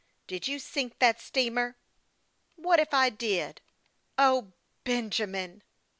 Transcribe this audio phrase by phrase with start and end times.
[0.25, 1.77] Did you sink that steamer?"'
[2.55, 3.61] What if I did?""
[4.31, 5.61] O, Benjamin